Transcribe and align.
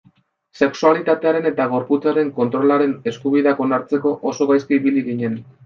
Sexualitatearen 0.67 1.49
eta 1.49 1.67
gorputzaren 1.73 2.33
kontrolaren 2.39 2.97
eskubideak 3.13 3.63
onartzeko 3.69 4.17
oso 4.33 4.51
gaizki 4.55 4.81
ibili 4.83 5.09
ginen. 5.13 5.41